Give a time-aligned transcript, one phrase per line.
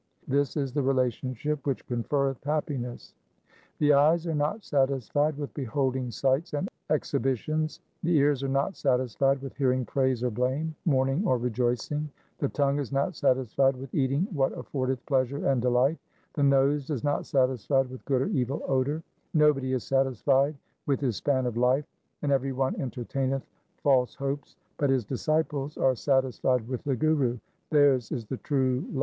[0.27, 3.13] This is the relationship which conferreth happiness.
[3.77, 8.75] 1 The eyes are not satisfied with beholding sights and exhibitions; the ears are not
[8.75, 12.09] satisfied with hearing praise or blame, mourning or rejoicing;
[12.39, 15.99] the tongue is not satisfied with eating what affordeth pleasure and delight;
[16.33, 19.03] the nose is not satisfied with good or evil odour;
[19.35, 20.55] nobody is satisfied
[20.87, 21.85] with his span of life,
[22.23, 23.43] and every one entertaineth
[23.83, 27.37] false hopes; but his disciples are satisfied with the Guru;
[27.69, 28.99] theirs is the true love.